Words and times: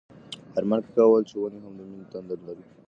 ارمان 0.57 0.79
کاکا 0.85 1.03
وویل 1.05 1.23
چې 1.29 1.35
ونې 1.37 1.59
هم 1.63 1.73
د 1.77 1.81
مینې 1.89 2.05
تنده 2.11 2.35
لري. 2.47 2.63